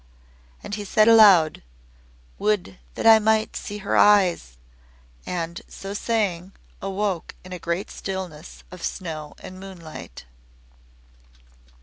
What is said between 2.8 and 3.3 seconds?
that I